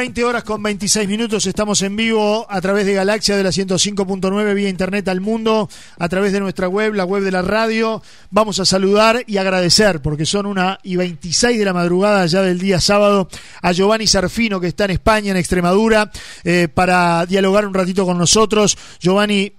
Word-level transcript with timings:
20 0.00 0.24
horas 0.24 0.44
con 0.44 0.62
26 0.62 1.06
minutos, 1.06 1.44
estamos 1.44 1.82
en 1.82 1.94
vivo 1.94 2.46
a 2.48 2.58
través 2.62 2.86
de 2.86 2.94
Galaxia 2.94 3.36
de 3.36 3.42
la 3.42 3.50
105.9 3.50 4.54
vía 4.54 4.70
internet 4.70 5.06
al 5.08 5.20
mundo, 5.20 5.68
a 5.98 6.08
través 6.08 6.32
de 6.32 6.40
nuestra 6.40 6.68
web, 6.68 6.94
la 6.94 7.04
web 7.04 7.22
de 7.22 7.30
la 7.30 7.42
radio. 7.42 8.02
Vamos 8.30 8.58
a 8.60 8.64
saludar 8.64 9.22
y 9.26 9.36
agradecer, 9.36 10.00
porque 10.00 10.24
son 10.24 10.46
una 10.46 10.78
y 10.82 10.96
26 10.96 11.58
de 11.58 11.64
la 11.66 11.74
madrugada 11.74 12.24
ya 12.24 12.40
del 12.40 12.58
día 12.58 12.80
sábado, 12.80 13.28
a 13.60 13.72
Giovanni 13.72 14.06
Sarfino, 14.06 14.58
que 14.58 14.68
está 14.68 14.86
en 14.86 14.92
España, 14.92 15.32
en 15.32 15.36
Extremadura, 15.36 16.10
eh, 16.44 16.68
para 16.72 17.26
dialogar 17.26 17.66
un 17.66 17.74
ratito 17.74 18.06
con 18.06 18.16
nosotros. 18.16 18.78
Giovanni, 19.00 19.52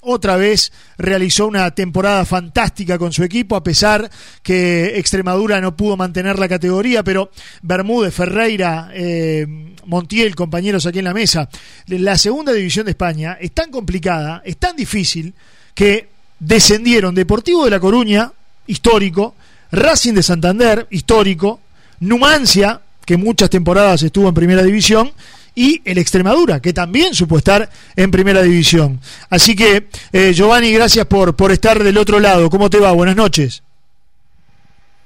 otra 0.00 0.36
vez 0.36 0.72
realizó 0.96 1.46
una 1.46 1.70
temporada 1.72 2.24
fantástica 2.24 2.98
con 2.98 3.12
su 3.12 3.24
equipo, 3.24 3.56
a 3.56 3.62
pesar 3.62 4.10
que 4.42 4.98
Extremadura 4.98 5.60
no 5.60 5.76
pudo 5.76 5.96
mantener 5.96 6.38
la 6.38 6.48
categoría, 6.48 7.02
pero 7.02 7.30
Bermúdez, 7.62 8.14
Ferreira, 8.14 8.90
eh, 8.92 9.46
Montiel, 9.86 10.34
compañeros 10.34 10.86
aquí 10.86 10.98
en 10.98 11.06
la 11.06 11.14
mesa, 11.14 11.48
la 11.86 12.16
segunda 12.18 12.52
división 12.52 12.84
de 12.84 12.92
España 12.92 13.38
es 13.40 13.52
tan 13.52 13.70
complicada, 13.70 14.42
es 14.44 14.56
tan 14.56 14.76
difícil, 14.76 15.34
que 15.74 16.08
descendieron 16.38 17.14
Deportivo 17.14 17.64
de 17.64 17.70
La 17.70 17.80
Coruña, 17.80 18.32
histórico, 18.66 19.34
Racing 19.70 20.14
de 20.14 20.22
Santander, 20.22 20.86
histórico, 20.90 21.60
Numancia, 22.00 22.80
que 23.04 23.16
muchas 23.16 23.50
temporadas 23.50 24.02
estuvo 24.02 24.28
en 24.28 24.34
primera 24.34 24.62
división, 24.62 25.12
y 25.58 25.82
el 25.84 25.98
Extremadura, 25.98 26.60
que 26.60 26.72
también 26.72 27.14
supo 27.14 27.36
estar 27.36 27.68
en 27.96 28.12
primera 28.12 28.42
división. 28.42 29.00
Así 29.28 29.56
que, 29.56 29.88
eh, 30.12 30.32
Giovanni, 30.32 30.72
gracias 30.72 31.04
por, 31.06 31.34
por 31.34 31.50
estar 31.50 31.82
del 31.82 31.98
otro 31.98 32.20
lado. 32.20 32.48
¿Cómo 32.48 32.70
te 32.70 32.78
va? 32.78 32.92
Buenas 32.92 33.16
noches. 33.16 33.64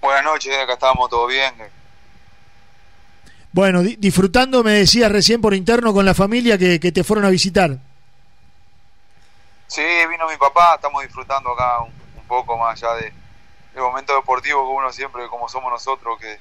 Buenas 0.02 0.24
noches, 0.24 0.54
acá 0.58 0.74
estamos 0.74 1.08
todo 1.08 1.26
bien. 1.26 1.54
Bueno, 3.50 3.80
disfrutando, 3.82 4.62
me 4.62 4.72
decías 4.72 5.10
recién 5.10 5.40
por 5.40 5.54
interno 5.54 5.94
con 5.94 6.04
la 6.04 6.12
familia 6.12 6.58
que, 6.58 6.78
te 6.78 7.02
fueron 7.02 7.24
a 7.24 7.30
visitar. 7.30 7.78
Sí, 9.68 9.82
vino 10.10 10.28
mi 10.28 10.36
papá, 10.36 10.74
estamos 10.74 11.02
disfrutando 11.02 11.52
acá 11.52 11.80
un, 11.80 12.26
poco 12.28 12.58
más 12.58 12.82
allá 12.82 12.94
de, 12.96 13.12
del 13.72 13.82
momento 13.82 14.14
deportivo 14.14 14.62
que 14.66 14.74
uno 14.74 14.92
siempre, 14.92 15.26
como 15.28 15.48
somos 15.48 15.72
nosotros, 15.72 16.18
que, 16.20 16.38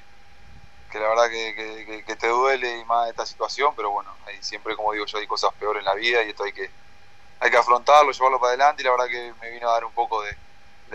que 0.92 1.00
la 1.00 1.08
verdad 1.08 1.30
que, 1.30 2.04
que, 2.06 2.16
te 2.16 2.28
duele 2.28 2.78
y 2.78 2.84
más 2.84 3.08
esta 3.08 3.24
situación, 3.24 3.72
pero 3.74 3.90
bueno, 3.90 4.10
hay 4.26 4.36
siempre, 4.42 4.76
como 4.76 4.92
digo 4.92 5.06
yo, 5.06 5.18
hay 5.18 5.26
cosas 5.26 5.50
peores 5.58 5.80
en 5.80 5.86
la 5.86 5.94
vida 5.94 6.22
y 6.22 6.28
esto 6.28 6.44
hay 6.44 6.52
que, 6.52 6.68
hay 7.40 7.50
que 7.50 7.56
afrontarlo, 7.56 8.12
llevarlo 8.12 8.38
para 8.38 8.50
adelante 8.50 8.82
y 8.82 8.84
la 8.84 8.90
verdad 8.90 9.06
que 9.06 9.32
me 9.40 9.50
vino 9.50 9.70
a 9.70 9.72
dar 9.72 9.86
un 9.86 9.92
poco 9.92 10.22
de, 10.22 10.36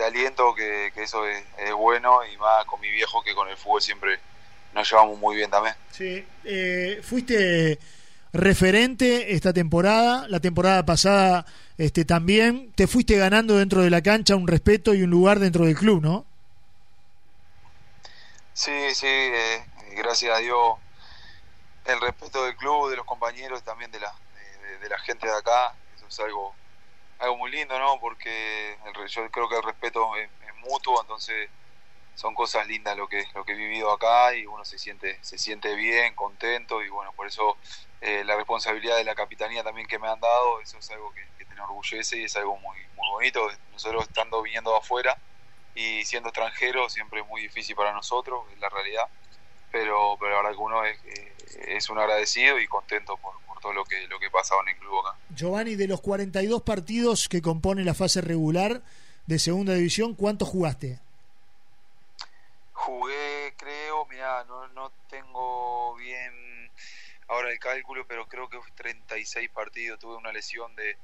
aliento, 0.04 0.54
que, 0.54 0.92
eso 0.94 1.26
es, 1.26 1.44
bueno 1.76 2.20
y 2.24 2.36
más 2.36 2.64
con 2.66 2.80
mi 2.80 2.88
viejo 2.88 3.20
que 3.24 3.34
con 3.34 3.48
el 3.48 3.56
fútbol 3.56 3.82
siempre 3.82 4.20
nos 4.72 4.88
llevamos 4.88 5.18
muy 5.18 5.34
bien 5.34 5.50
también. 5.50 5.74
Sí, 5.90 6.24
eh, 6.44 7.00
fuiste 7.02 7.80
referente 8.32 9.34
esta 9.34 9.52
temporada, 9.52 10.28
la 10.28 10.38
temporada 10.38 10.86
pasada 10.86 11.44
este 11.76 12.04
también, 12.04 12.70
te 12.76 12.86
fuiste 12.86 13.16
ganando 13.16 13.56
dentro 13.56 13.82
de 13.82 13.90
la 13.90 14.02
cancha 14.02 14.36
un 14.36 14.46
respeto 14.46 14.94
y 14.94 15.02
un 15.02 15.10
lugar 15.10 15.40
dentro 15.40 15.64
del 15.64 15.74
club, 15.74 16.00
¿no? 16.02 16.27
Sí, 18.58 18.92
sí, 18.92 19.06
eh, 19.06 19.64
gracias 19.92 20.36
a 20.36 20.38
Dios 20.40 20.78
el 21.84 22.00
respeto 22.00 22.44
del 22.44 22.56
club, 22.56 22.90
de 22.90 22.96
los 22.96 23.06
compañeros, 23.06 23.62
también 23.62 23.92
de 23.92 24.00
la, 24.00 24.12
de, 24.80 24.88
la 24.88 24.98
gente 24.98 25.28
de 25.28 25.32
acá, 25.32 25.76
eso 25.94 26.08
es 26.08 26.18
algo, 26.18 26.56
algo 27.20 27.36
muy 27.36 27.52
lindo, 27.52 27.78
¿no? 27.78 28.00
Porque 28.00 28.76
yo 29.10 29.30
creo 29.30 29.48
que 29.48 29.56
el 29.58 29.62
respeto 29.62 30.16
es, 30.16 30.28
mutuo, 30.56 31.00
entonces 31.00 31.48
son 32.16 32.34
cosas 32.34 32.66
lindas 32.66 32.96
lo 32.96 33.08
que, 33.08 33.24
lo 33.32 33.44
que 33.44 33.52
he 33.52 33.54
vivido 33.54 33.92
acá 33.92 34.34
y 34.34 34.44
uno 34.44 34.64
se 34.64 34.76
siente, 34.76 35.22
se 35.22 35.38
siente 35.38 35.76
bien, 35.76 36.16
contento 36.16 36.82
y 36.82 36.88
bueno, 36.88 37.12
por 37.12 37.28
eso 37.28 37.58
eh, 38.00 38.24
la 38.24 38.34
responsabilidad 38.34 38.96
de 38.96 39.04
la 39.04 39.14
capitanía 39.14 39.62
también 39.62 39.86
que 39.86 40.00
me 40.00 40.08
han 40.08 40.18
dado, 40.18 40.60
eso 40.60 40.78
es 40.78 40.90
algo 40.90 41.12
que, 41.12 41.22
que 41.38 41.44
te 41.46 41.54
enorgullece 41.54 42.18
y 42.18 42.24
es 42.24 42.34
algo 42.34 42.56
muy, 42.56 42.76
muy 42.96 43.08
bonito. 43.08 43.48
Nosotros 43.70 44.02
estando 44.02 44.42
viniendo 44.42 44.72
de 44.72 44.78
afuera 44.78 45.16
y 45.74 46.04
siendo 46.04 46.28
extranjeros 46.30 46.92
siempre 46.92 47.20
es 47.20 47.26
muy 47.26 47.42
difícil 47.42 47.76
para 47.76 47.92
nosotros, 47.92 48.44
es 48.52 48.58
la 48.58 48.68
realidad 48.68 49.08
pero, 49.70 50.16
pero 50.18 50.32
la 50.32 50.36
verdad 50.38 50.52
que 50.52 50.62
uno 50.62 50.84
es, 50.84 50.98
eh, 51.04 51.32
es 51.68 51.90
un 51.90 51.98
agradecido 51.98 52.58
y 52.58 52.66
contento 52.66 53.16
por, 53.16 53.34
todo 53.60 53.72
lo 53.72 53.84
que, 53.84 54.06
lo 54.06 54.20
que 54.20 54.30
pasaba 54.30 54.62
en 54.62 54.68
el 54.68 54.76
club 54.76 55.00
acá. 55.00 55.18
Giovanni, 55.30 55.74
de 55.74 55.88
los 55.88 56.00
42 56.00 56.62
partidos 56.62 57.28
que 57.28 57.42
compone 57.42 57.82
la 57.84 57.92
fase 57.92 58.20
regular 58.20 58.82
de 59.26 59.38
segunda 59.40 59.74
división, 59.74 60.14
¿cuántos 60.14 60.48
jugaste? 60.48 61.00
Jugué, 62.72 63.52
creo, 63.56 64.06
mira, 64.06 64.44
no, 64.44 64.68
no 64.68 64.92
tengo 65.10 65.96
bien 65.96 66.70
ahora 67.26 67.50
el 67.50 67.58
cálculo, 67.58 68.06
pero 68.06 68.28
creo 68.28 68.48
que 68.48 68.58
36 68.76 69.50
partidos. 69.50 69.98
Tuve 69.98 70.16
una 70.16 70.30
lesión 70.30 70.74
de 70.76 70.96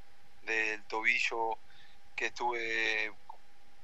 del 0.47 0.82
tobillo 0.84 1.56
que 2.14 2.26
estuve, 2.26 3.10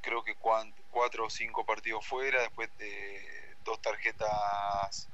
creo 0.01 0.23
que 0.23 0.35
cuatro 0.35 1.27
o 1.27 1.31
cinco 1.31 1.65
partidos 1.65 2.07
fuera, 2.07 2.41
después 2.43 2.69
de 2.79 3.21
dos 3.65 3.81
tarjetas, 3.81 5.09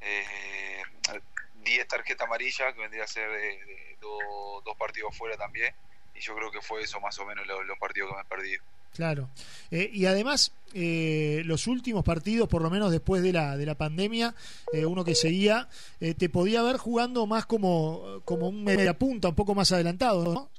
10 0.00 1.78
eh, 1.78 1.84
tarjetas 1.88 2.26
amarillas, 2.26 2.74
que 2.74 2.80
vendría 2.80 3.04
a 3.04 3.06
ser 3.06 3.30
de, 3.30 3.58
dos 4.00 4.76
partidos 4.78 5.16
fuera 5.16 5.36
también. 5.36 5.74
Y 6.14 6.20
yo 6.20 6.34
creo 6.36 6.50
que 6.50 6.60
fue 6.60 6.82
eso 6.82 7.00
más 7.00 7.18
o 7.18 7.26
menos 7.26 7.46
los, 7.46 7.78
partidos 7.78 8.10
que 8.10 8.16
me 8.16 8.22
he 8.22 8.24
perdido. 8.24 8.62
Claro. 8.92 9.28
Eh, 9.72 9.90
y 9.92 10.06
además, 10.06 10.52
eh, 10.72 11.42
los 11.44 11.66
últimos 11.66 12.04
partidos, 12.04 12.48
por 12.48 12.62
lo 12.62 12.70
menos 12.70 12.92
después 12.92 13.22
de 13.22 13.32
la, 13.32 13.56
de 13.56 13.66
la 13.66 13.74
pandemia, 13.74 14.34
uno 14.72 15.04
que 15.04 15.16
seguía, 15.16 15.68
te 15.98 16.28
podía 16.28 16.62
ver 16.62 16.76
jugando 16.76 17.26
más 17.26 17.46
como, 17.46 18.20
como 18.24 18.48
un 18.48 18.62
media 18.62 18.96
punta, 18.96 19.28
un 19.28 19.34
poco 19.34 19.54
más 19.54 19.72
adelantado, 19.72 20.32
¿no? 20.32 20.50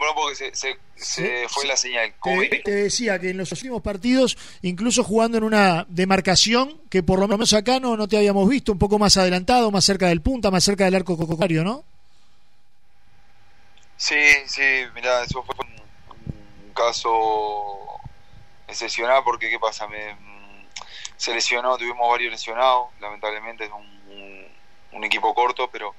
Perdón, 0.00 0.14
perdón, 0.14 0.14
porque 0.16 0.78
se, 0.96 1.48
fue 1.48 1.66
la 1.66 1.76
señal. 1.76 2.14
Te, 2.64 2.70
decía 2.70 3.18
que 3.18 3.30
en 3.30 3.36
los 3.36 3.52
últimos 3.52 3.82
partidos, 3.82 4.38
incluso 4.62 5.04
jugando 5.04 5.36
en 5.36 5.44
una 5.44 5.84
demarcación 5.88 6.80
que 6.88 7.02
por 7.02 7.18
lo 7.18 7.28
menos 7.28 7.52
acá 7.52 7.80
no, 7.80 7.96
no 7.96 8.08
te 8.08 8.16
habíamos 8.16 8.48
visto, 8.48 8.72
un 8.72 8.78
poco 8.78 8.98
más 8.98 9.18
adelantado, 9.18 9.70
más 9.70 9.84
cerca 9.84 10.08
del 10.08 10.22
punta, 10.22 10.50
más 10.50 10.64
cerca 10.64 10.86
del 10.86 10.94
arco 10.94 11.18
cococario, 11.18 11.62
¿no? 11.62 11.84
Sí, 13.98 14.16
sí, 14.46 14.62
mira, 14.94 15.22
eso 15.22 15.42
fue 15.42 15.54
un, 15.58 16.72
caso 16.72 17.78
excepcional 18.68 19.22
porque, 19.22 19.50
¿qué 19.50 19.58
pasa? 19.58 19.86
Me, 19.86 20.14
mm, 20.14 20.66
se 21.16 21.34
lesionó, 21.34 21.76
tuvimos 21.76 22.08
varios 22.08 22.32
lesionados, 22.32 22.88
lamentablemente 23.00 23.64
es 23.64 23.70
un, 23.70 24.46
un, 24.92 25.04
equipo 25.04 25.34
corto, 25.34 25.68
pero 25.70 25.94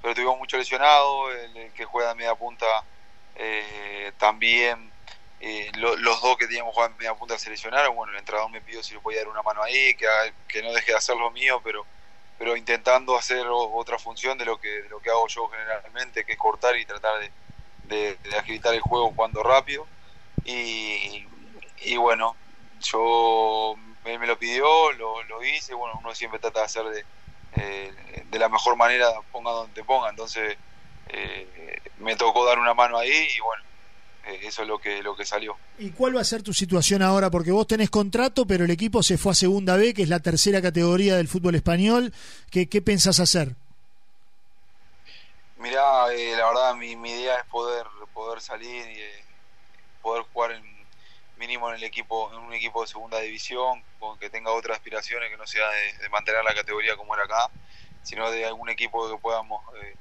pero 0.00 0.14
tuvimos 0.14 0.38
mucho 0.38 0.56
lesionado, 0.56 1.30
el 1.30 1.72
que 1.72 1.84
juega 1.84 2.10
de 2.10 2.14
media 2.14 2.34
punta 2.34 2.66
eh, 3.36 4.12
también 4.18 4.92
eh, 5.40 5.70
los 5.74 6.22
dos 6.22 6.38
que 6.38 6.46
teníamos 6.46 6.74
jugando 6.74 6.94
en 6.94 6.98
media 6.98 7.14
punta 7.14 7.38
se 7.38 7.50
lesionaron. 7.50 7.94
Bueno, 7.94 8.12
el 8.12 8.18
entrenador 8.18 8.50
me 8.50 8.60
pidió 8.62 8.82
si 8.82 8.94
le 8.94 9.00
podía 9.00 9.18
dar 9.18 9.28
una 9.28 9.42
mano 9.42 9.62
ahí, 9.62 9.94
que, 9.94 10.06
que 10.48 10.62
no 10.62 10.72
deje 10.72 10.92
de 10.92 10.98
hacer 10.98 11.16
lo 11.16 11.30
mío, 11.30 11.60
pero, 11.62 11.84
pero 12.38 12.56
intentando 12.56 13.16
hacer 13.16 13.46
otra 13.48 13.98
función 13.98 14.38
de 14.38 14.46
lo 14.46 14.58
que, 14.58 14.84
lo 14.88 15.00
que 15.00 15.10
hago 15.10 15.26
yo 15.28 15.48
generalmente, 15.48 16.24
que 16.24 16.32
es 16.32 16.38
cortar 16.38 16.76
y 16.76 16.86
tratar 16.86 17.20
de, 17.84 18.16
de, 18.22 18.36
agilitar 18.38 18.74
el 18.74 18.80
juego 18.80 19.12
jugando 19.12 19.42
rápido. 19.42 19.86
Y, 20.44 21.26
y 21.82 21.96
bueno, 21.98 22.36
yo 22.80 23.76
me, 24.04 24.26
lo 24.26 24.38
pidió, 24.38 24.92
lo, 24.92 25.22
lo, 25.24 25.44
hice. 25.44 25.74
Bueno, 25.74 25.98
uno 26.02 26.14
siempre 26.14 26.38
trata 26.38 26.60
de 26.60 26.64
hacer 26.64 26.84
de, 26.84 27.04
eh, 27.56 28.24
de 28.30 28.38
la 28.38 28.48
mejor 28.48 28.76
manera, 28.76 29.08
ponga 29.30 29.50
donde 29.50 29.84
ponga. 29.84 30.08
Entonces, 30.10 30.56
eh, 31.08 31.80
me 31.98 32.16
tocó 32.16 32.44
dar 32.44 32.58
una 32.58 32.74
mano 32.74 32.98
ahí 32.98 33.28
y 33.36 33.40
bueno, 33.40 33.62
eh, 34.26 34.40
eso 34.42 34.62
es 34.62 34.68
lo 34.68 34.78
que, 34.78 35.02
lo 35.02 35.16
que 35.16 35.24
salió. 35.24 35.56
¿Y 35.78 35.90
cuál 35.90 36.16
va 36.16 36.20
a 36.20 36.24
ser 36.24 36.42
tu 36.42 36.54
situación 36.54 37.02
ahora? 37.02 37.30
Porque 37.30 37.50
vos 37.50 37.66
tenés 37.66 37.90
contrato, 37.90 38.46
pero 38.46 38.64
el 38.64 38.70
equipo 38.70 39.02
se 39.02 39.18
fue 39.18 39.32
a 39.32 39.34
Segunda 39.34 39.76
B, 39.76 39.94
que 39.94 40.02
es 40.02 40.08
la 40.08 40.20
tercera 40.20 40.62
categoría 40.62 41.16
del 41.16 41.28
fútbol 41.28 41.54
español. 41.54 42.12
¿Qué, 42.50 42.68
qué 42.68 42.82
pensás 42.82 43.20
hacer? 43.20 43.54
Mirá, 45.58 46.12
eh, 46.12 46.34
la 46.36 46.46
verdad 46.46 46.74
mi, 46.74 46.94
mi, 46.96 47.10
idea 47.10 47.36
es 47.36 47.44
poder, 47.46 47.86
poder 48.12 48.40
salir 48.40 48.86
y 48.86 49.00
poder 50.02 50.24
jugar 50.32 50.52
en, 50.52 50.74
mínimo 51.38 51.68
en 51.70 51.76
el 51.76 51.84
equipo 51.84 52.30
en 52.32 52.38
un 52.38 52.52
equipo 52.52 52.82
de 52.82 52.88
segunda 52.88 53.18
división 53.20 53.82
con 53.98 54.18
que 54.18 54.30
tenga 54.30 54.52
otras 54.52 54.76
aspiraciones 54.76 55.30
que 55.30 55.36
no 55.36 55.46
sea 55.46 55.68
de, 55.68 56.08
mantener 56.10 56.44
la 56.44 56.54
categoría 56.54 56.96
como 56.96 57.14
era 57.14 57.24
acá 57.24 57.50
sino 58.02 58.30
de 58.30 58.44
algún 58.44 58.68
equipo 58.68 59.10
que 59.10 59.16
podamos 59.18 59.62
eh, 59.82 59.94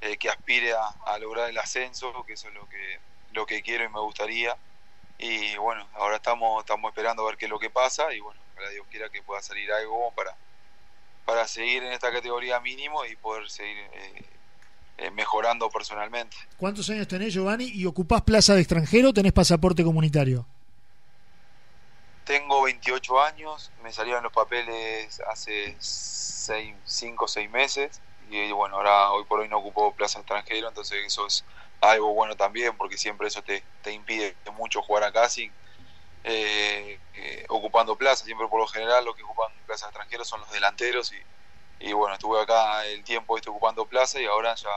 que 0.00 0.28
aspire 0.28 0.72
a, 0.72 1.18
lograr 1.18 1.50
el 1.50 1.58
ascenso, 1.58 2.12
que 2.24 2.34
eso 2.34 2.48
es 2.48 2.54
lo 2.54 2.68
que, 2.68 2.98
lo 3.32 3.46
que 3.46 3.62
quiero 3.62 3.84
y 3.84 3.88
me 3.88 4.00
gustaría. 4.00 4.56
Y 5.18 5.56
bueno, 5.56 5.86
ahora 5.94 6.16
estamos, 6.16 6.60
estamos 6.60 6.90
esperando 6.90 7.22
a 7.22 7.26
ver 7.26 7.36
qué 7.36 7.46
es 7.46 7.50
lo 7.50 7.58
que 7.58 7.70
pasa 7.70 8.12
y 8.12 8.20
bueno, 8.20 8.40
para 8.54 8.70
Dios 8.70 8.86
quiera 8.90 9.08
que 9.08 9.22
pueda 9.22 9.42
salir 9.42 9.70
algo 9.72 10.12
para, 10.12 10.36
para 11.24 11.46
seguir 11.48 11.82
en 11.82 11.92
esta 11.92 12.12
categoría 12.12 12.60
mínimo 12.60 13.04
y 13.04 13.16
poder 13.16 13.50
seguir 13.50 13.76
eh, 13.76 14.24
eh, 14.98 15.10
mejorando 15.10 15.68
personalmente. 15.70 16.36
¿Cuántos 16.56 16.88
años 16.90 17.08
tenés, 17.08 17.34
Giovanni? 17.34 17.64
¿Y 17.64 17.86
ocupás 17.86 18.22
plaza 18.22 18.54
de 18.54 18.60
extranjero 18.60 19.10
o 19.10 19.12
tenés 19.12 19.32
pasaporte 19.32 19.82
comunitario? 19.82 20.46
tengo 22.28 22.62
28 22.62 23.22
años, 23.22 23.72
me 23.82 23.90
salieron 23.90 24.22
los 24.22 24.32
papeles 24.34 25.18
hace 25.30 25.74
5 25.80 27.24
o 27.24 27.26
6 27.26 27.50
meses 27.50 28.02
y 28.30 28.52
bueno, 28.52 28.76
ahora 28.76 29.12
hoy 29.12 29.24
por 29.26 29.40
hoy 29.40 29.48
no 29.48 29.58
ocupo 29.58 29.94
plaza 29.94 30.20
extranjero, 30.20 30.68
entonces 30.68 30.98
eso 31.06 31.26
es 31.26 31.44
algo 31.80 32.14
bueno 32.14 32.36
también 32.36 32.76
porque 32.76 32.98
siempre 32.98 33.28
eso 33.28 33.42
te, 33.42 33.68
te 33.82 33.92
impide 33.92 34.38
mucho 34.54 34.82
jugar 34.82 35.04
acá 35.04 35.28
sin 35.28 35.56
eh, 36.24 37.02
eh, 37.12 37.44
ocupando 37.48 37.96
plaza, 37.96 38.24
siempre 38.24 38.48
por 38.48 38.60
lo 38.60 38.66
general 38.68 39.04
los 39.04 39.14
que 39.16 39.22
ocupan 39.22 39.48
plaza 39.66 39.86
extranjero 39.86 40.24
son 40.24 40.40
los 40.40 40.50
delanteros 40.50 41.12
y, 41.12 41.22
y 41.78 41.92
bueno, 41.92 42.14
estuve 42.14 42.40
acá 42.40 42.86
el 42.86 43.04
tiempo 43.04 43.36
este 43.36 43.50
ocupando 43.50 43.88
plaza 43.88 44.20
y 44.20 44.26
ahora 44.26 44.54
ya, 44.56 44.70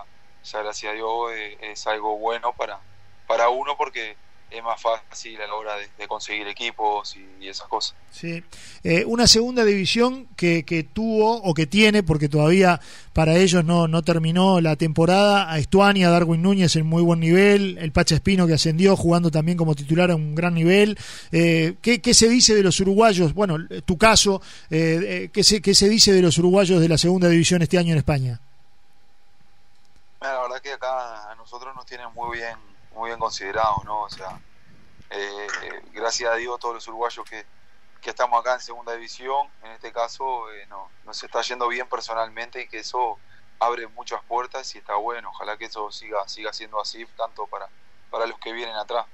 ya 0.44 0.62
gracias 0.63 0.92
a 0.92 0.95
Dios 0.95 1.31
eh, 1.33 1.57
es 1.71 1.88
algo 1.88 2.18
bueno 2.19 2.56
para, 2.56 2.86
para 3.25 3.50
uno 3.50 3.77
porque 3.77 4.19
es 4.51 4.63
más 4.63 4.81
fácil 4.81 5.42
a 5.42 5.48
la 5.48 5.53
hora 5.56 5.75
de, 5.77 6.07
conseguir 6.07 6.48
equipos 6.48 7.15
y, 7.15 7.48
esas 7.48 7.68
cosas. 7.68 7.95
Sí, 8.12 8.44
eh, 8.83 9.06
una 9.06 9.25
segunda 9.25 9.63
división 9.63 10.27
que, 10.36 10.63
que, 10.63 10.83
tuvo 10.83 11.38
o 11.42 11.53
que 11.53 11.65
tiene, 11.65 12.03
porque 12.03 12.27
todavía 12.27 12.81
para 13.13 13.38
ellos 13.38 13.63
no, 13.63 13.88
no 13.88 14.01
terminó 14.03 14.62
la 14.62 14.75
temporada, 14.75 15.51
a 15.51 15.57
Estuania, 15.57 16.09
Darwin 16.09 16.42
Núñez 16.42 16.75
en 16.75 16.86
muy 16.86 17.01
buen 17.01 17.19
nivel, 17.19 17.77
el 17.77 17.92
Pacha 17.92 18.15
Espino 18.15 18.48
que 18.48 18.53
ascendió 18.53 18.95
jugando 18.95 19.31
también 19.31 19.57
como 19.57 19.75
titular 19.75 20.12
a 20.12 20.15
un 20.15 20.36
gran 20.36 20.54
nivel. 20.54 20.97
Eh, 21.31 21.75
¿qué, 21.81 22.01
¿qué, 22.01 22.13
se 22.13 22.27
dice 22.27 22.54
de 22.54 22.63
los 22.63 22.80
uruguayos? 22.80 23.33
Bueno, 23.33 23.57
tu 23.86 23.97
caso, 23.97 24.42
eh, 24.69 25.00
eh, 25.04 25.30
¿qué, 25.33 25.44
se, 25.44 25.62
¿qué 25.62 25.74
se 25.74 25.88
dice 25.88 26.12
de 26.13 26.21
los 26.21 26.38
uruguayos 26.38 26.81
de 26.81 26.89
la 26.89 26.97
segunda 26.97 27.30
división 27.30 27.62
este 27.62 27.77
año 27.77 27.94
en 27.94 27.97
España? 27.97 28.39
La 30.21 30.42
verdad 30.42 30.62
que 30.62 30.74
acá 30.74 31.31
a 31.31 31.36
nosotros 31.36 31.75
nos 31.75 31.86
tienen 31.86 32.07
muy 32.13 32.38
bien 32.38 32.70
muy 32.92 33.10
bien 33.10 33.20
considerado, 33.20 33.82
¿no? 33.86 34.02
O 34.02 34.10
sea, 34.10 34.40
eh, 35.10 35.48
gracias 35.94 36.32
a 36.32 36.36
Dios 36.36 36.60
todos 36.60 36.76
los 36.76 36.88
uruguayos 36.88 37.26
que, 37.30 37.46
que, 38.02 38.10
estamos 38.10 38.40
acá 38.40 38.54
en 38.54 38.60
segunda 38.62 38.94
división, 38.94 39.48
en 39.64 39.72
este 39.72 39.92
caso, 39.92 40.52
eh, 40.52 40.66
no, 40.68 40.90
nos 41.06 41.22
está 41.24 41.42
yendo 41.42 41.68
bien 41.68 41.88
personalmente 41.88 42.62
y 42.62 42.68
que 42.68 42.80
eso 42.80 43.20
abre 43.60 43.88
muchas 43.88 44.24
puertas 44.24 44.74
y 44.76 44.80
está 44.80 44.96
bueno. 44.96 45.30
Ojalá 45.30 45.58
que 45.58 45.66
eso 45.66 45.92
siga, 45.92 46.28
siga 46.28 46.52
siendo 46.54 46.80
así, 46.82 47.06
tanto 47.18 47.46
para, 47.48 47.70
para 48.10 48.26
los 48.26 48.40
que 48.40 48.54
vienen 48.54 48.76
atrás. 48.76 49.06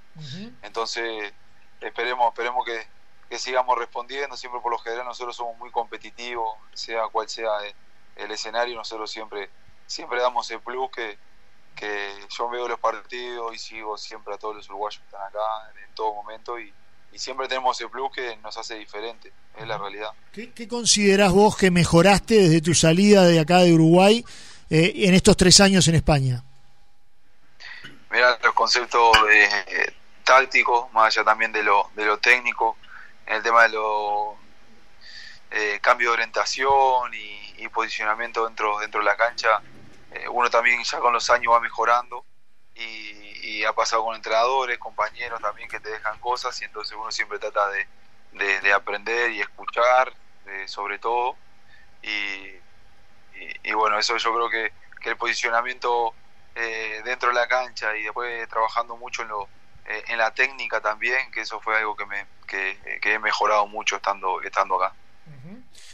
Entonces, 0.62 1.34
esperemos, 1.82 2.30
esperemos 2.30 2.66
que, 2.66 2.88
que 3.30 3.40
sigamos 3.40 3.78
respondiendo. 3.78 4.38
Siempre 4.38 4.62
por 4.62 4.72
lo 4.72 4.80
general 4.80 5.06
nosotros 5.06 5.36
somos 5.36 5.58
muy 5.58 5.70
competitivos, 5.70 6.58
sea 6.74 7.08
cual 7.10 7.28
sea 7.28 7.60
el, 7.66 7.76
el 8.16 8.32
escenario, 8.32 8.76
nosotros 8.76 9.12
siempre, 9.12 9.50
siempre 9.86 10.22
damos 10.22 10.50
el 10.52 10.62
plus 10.62 10.90
que, 10.92 11.18
que 11.78 12.12
yo 12.36 12.50
veo 12.50 12.68
los 12.68 12.80
partidos 12.80 13.54
y 13.56 13.60
sigo 13.60 13.98
siempre 13.98 14.34
a 14.34 14.38
todos 14.38 14.56
los 14.56 14.68
uruguayos 14.70 15.00
que 15.00 15.06
están 15.06 15.22
acá 15.28 15.40
en 15.88 15.96
todo 15.96 16.14
momento 16.14 16.60
y, 16.60 16.74
siempre 17.16 17.48
tenemos 17.48 17.82
ese 17.82 17.90
plus 17.90 18.12
que 18.12 18.36
nos 18.44 18.56
hace 18.58 18.76
diferente, 18.76 19.34
es 19.58 19.68
la 19.68 19.76
realidad. 19.76 20.12
¿Qué, 20.32 20.52
qué 20.52 20.68
considerás 20.68 21.32
vos 21.32 21.58
que 21.58 21.72
mejoraste 21.72 22.36
desde 22.36 22.62
tu 22.62 22.76
salida 22.76 23.26
de 23.26 23.40
acá 23.40 23.58
de 23.58 23.74
Uruguay 23.74 24.24
eh, 24.70 24.94
en 24.94 25.16
estos 25.16 25.36
tres 25.36 25.60
años 25.60 25.88
en 25.88 25.96
España? 25.96 26.44
Mira, 28.12 28.38
los 28.44 28.54
conceptos 28.54 29.18
eh, 29.32 29.96
tácticos, 30.24 30.94
más 30.94 31.08
allá 31.08 31.26
también 31.26 31.52
de 31.52 31.64
lo, 31.64 31.90
de 31.96 32.06
lo 32.06 32.20
técnico, 32.20 32.78
en 33.26 33.38
el 33.38 33.42
tema 33.42 33.64
de 33.64 33.70
los 33.70 34.36
eh, 35.50 35.80
cambio 35.82 36.10
de 36.10 36.14
orientación 36.14 37.16
y, 37.16 37.64
y 37.64 37.68
posicionamiento 37.70 38.46
dentro, 38.46 38.78
dentro 38.78 39.00
de 39.00 39.06
la 39.06 39.16
cancha, 39.16 39.60
eh, 40.18 40.30
uno 40.30 40.50
también 40.50 40.84
ya 40.84 41.00
con 41.00 41.14
los 41.14 41.30
años 41.30 41.54
va 41.54 41.60
mejorando 41.60 42.26
y, 42.76 43.64
ha 43.66 43.74
pasado 43.74 44.06
con 44.06 44.16
entrenadores, 44.16 44.78
compañeros 44.78 45.42
también 45.42 45.68
que 45.68 45.80
te 45.80 45.90
dejan 45.90 46.20
cosas 46.20 46.62
y 46.62 46.66
entonces 46.66 46.96
uno 46.96 47.12
siempre 47.12 47.40
trata 47.40 47.68
de, 47.70 47.88
de, 48.62 48.72
aprender 48.72 49.32
y 49.32 49.42
escuchar 49.42 50.14
sobre 50.68 51.00
todo 51.00 51.36
y, 52.02 52.54
y, 53.64 53.74
bueno, 53.74 53.98
eso 53.98 54.16
yo 54.18 54.34
creo 54.34 54.50
que, 54.50 54.72
que 55.02 55.10
el 55.10 55.18
posicionamiento 55.18 56.14
eh, 56.56 57.02
dentro 57.04 57.30
de 57.30 57.36
la 57.36 57.48
cancha 57.48 57.98
y 57.98 58.04
después 58.04 58.48
trabajando 58.48 58.96
mucho 58.96 59.24
en, 59.24 59.30
lo, 59.30 59.50
eh, 59.86 60.04
en 60.08 60.18
la 60.18 60.32
técnica 60.32 60.80
también, 60.80 61.30
que 61.32 61.42
eso 61.42 61.60
fue 61.60 61.78
algo 61.78 61.96
que, 61.96 62.06
me, 62.06 62.26
que, 62.48 62.78
he 63.02 63.20
mejorado 63.20 63.68
mucho 63.68 63.98
estando, 63.98 64.42
estando 64.42 64.82
acá. 64.82 64.96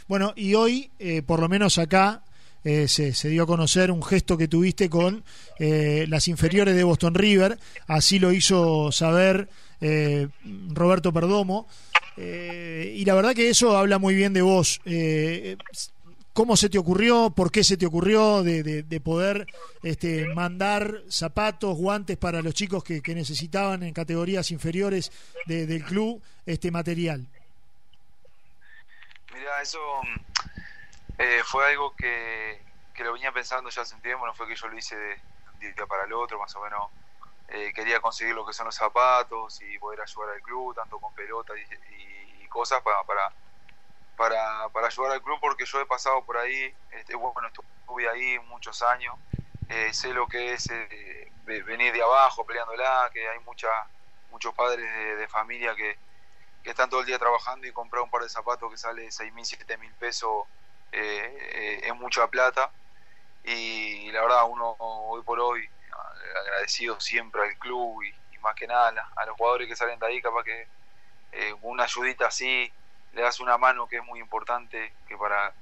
Bueno, 0.06 0.32
y 0.36 0.54
hoy, 0.54 0.92
por 1.26 1.40
lo 1.40 1.48
menos 1.48 1.78
acá, 1.78 2.22
eh, 2.64 2.88
se, 2.88 3.28
dio 3.28 3.42
a 3.42 3.46
conocer 3.46 3.90
un 3.90 4.02
gesto 4.02 4.38
que 4.38 4.48
tuviste 4.48 4.88
con 4.88 5.22
eh, 5.58 6.06
las 6.08 6.28
inferiores 6.28 6.74
de 6.74 6.82
Boston 6.82 7.14
River, 7.14 7.58
así 7.86 8.18
lo 8.18 8.32
hizo 8.32 8.90
saber 8.90 9.50
eh, 9.82 10.28
Roberto 10.70 11.12
Perdomo, 11.12 11.68
y 12.16 13.04
la 13.04 13.14
verdad 13.14 13.34
que 13.34 13.50
eso 13.50 13.76
habla 13.76 13.98
muy 13.98 14.14
bien 14.14 14.32
de 14.32 14.42
vos. 14.42 14.80
¿Cómo 16.32 16.56
se 16.56 16.68
te 16.68 16.78
ocurrió? 16.78 17.30
¿Por 17.30 17.50
qué 17.50 17.62
se 17.64 17.76
te 17.76 17.86
ocurrió 17.86 18.42
de, 18.42 19.00
poder 19.02 19.46
este, 19.82 20.26
mandar 20.34 21.02
zapatos, 21.08 21.76
guantes 21.76 22.16
para 22.16 22.40
los 22.40 22.54
chicos 22.54 22.82
que, 22.82 23.14
necesitaban 23.14 23.82
en 23.82 23.92
categorías 23.92 24.50
inferiores 24.52 25.12
del 25.46 25.84
club 25.84 26.22
este 26.46 26.70
material? 26.70 27.26
Mira, 29.32 29.60
eso 29.60 29.78
eh, 31.18 31.42
fue 31.44 31.66
algo 31.66 31.94
que, 31.94 32.60
que, 32.92 33.04
lo 33.04 33.12
venía 33.12 33.30
pensando 33.30 33.70
ya 33.70 33.82
hace 33.82 33.94
un 33.94 34.02
tiempo, 34.02 34.26
no 34.26 34.34
fue 34.34 34.48
que 34.48 34.56
yo 34.56 34.66
lo 34.68 34.76
hice 34.76 34.96
de 34.96 35.20
un 35.52 35.60
día 35.60 35.86
para 35.86 36.04
el 36.04 36.12
otro, 36.12 36.38
más 36.38 36.54
o 36.56 36.60
menos 36.60 36.90
eh, 37.48 37.72
quería 37.74 38.00
conseguir 38.00 38.34
lo 38.34 38.44
que 38.44 38.52
son 38.52 38.66
los 38.66 38.74
zapatos 38.74 39.60
y 39.62 39.78
poder 39.78 40.00
ayudar 40.00 40.30
al 40.30 40.42
club, 40.42 40.74
tanto 40.74 40.98
con 40.98 41.14
pelota 41.14 41.52
y, 41.58 42.48
cosas 42.48 42.80
para, 42.82 43.02
para, 43.02 43.32
para, 44.16 44.68
para, 44.68 44.86
ayudar 44.86 45.10
al 45.10 45.22
club, 45.22 45.38
porque 45.40 45.66
yo 45.66 45.80
he 45.80 45.86
pasado 45.86 46.24
por 46.24 46.36
ahí, 46.36 46.72
este, 46.92 47.16
bueno, 47.16 47.48
estuve 47.48 48.08
ahí 48.08 48.38
muchos 48.46 48.80
años, 48.80 49.16
eh, 49.68 49.92
sé 49.92 50.14
lo 50.14 50.28
que 50.28 50.52
es 50.52 50.68
venir 51.44 51.92
de 51.92 52.00
abajo 52.00 52.46
peleándola, 52.46 53.10
que 53.12 53.28
hay 53.28 53.40
mucha, 53.40 53.68
muchos 54.30 54.54
padres 54.54 54.88
de, 55.18 55.26
familia 55.26 55.74
que, 55.74 55.98
que 56.62 56.70
están 56.70 56.88
todo 56.88 57.00
el 57.00 57.06
día 57.06 57.18
trabajando 57.18 57.66
y 57.66 57.72
comprar 57.72 58.04
un 58.04 58.10
par 58.10 58.22
de 58.22 58.28
zapatos 58.28 58.70
que 58.70 58.78
sale 58.78 59.10
seis 59.10 59.32
mil, 59.32 59.44
siete 59.44 59.76
mil 59.76 59.92
pesos 59.94 60.46
eh, 60.94 61.80
es 61.84 61.94
mucha 61.94 62.26
plata. 62.28 62.70
Y 63.44 64.10
la 64.12 64.22
verdad 64.22 64.44
uno 64.48 64.76
hoy 64.78 65.22
por 65.22 65.38
hoy 65.38 65.68
agradecido 66.40 66.98
siempre 67.00 67.42
al 67.42 67.56
club 67.58 68.02
y, 68.02 68.14
más 68.40 68.54
que 68.54 68.66
nada 68.66 68.92
a, 69.16 69.24
los 69.24 69.36
jugadores 69.36 69.66
que 69.66 69.76
salen 69.76 69.98
de 69.98 70.06
ahí 70.06 70.20
capaz 70.20 70.44
que 70.44 70.66
eh, 71.32 71.54
una 71.62 71.84
ayudita 71.84 72.26
así 72.26 72.70
le 73.14 73.22
das 73.22 73.40
una 73.40 73.56
mano 73.56 73.88
que 73.88 73.96
es 73.96 74.04
muy 74.04 74.20
importante 74.20 74.92
que 75.08 75.16
para 75.16 75.54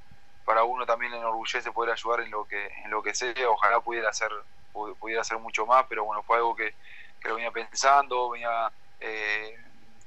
para 0.45 0.65
uno 0.65 0.85
también 0.85 1.13
le 1.13 1.19
enorgullece 1.19 1.71
poder 1.71 1.93
ayudar 1.93 2.23
en 2.23 2.33
lo 2.33 2.45
que 2.45 2.67
en 2.67 2.91
lo 2.91 3.01
que 3.01 3.15
sea. 3.15 3.49
Ojalá 3.49 3.81
pudiera 3.81 4.09
hacer 4.09 4.33
pudiera 4.73 5.21
hacer 5.21 5.39
mucho 5.39 5.65
más 5.65 5.87
pero 5.89 6.05
bueno 6.05 6.25
fue 6.25 6.39
algo 6.39 6.57
que, 6.57 6.75
que 7.21 7.29
lo 7.29 7.37
venía 7.37 7.53
pensando 7.53 8.31
venía 8.31 8.73
eh, 8.99 9.57